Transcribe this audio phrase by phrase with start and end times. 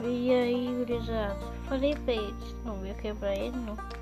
[0.00, 1.36] E aí, gurizada,
[1.68, 4.01] falei pra eles, não ia quebrar ele não.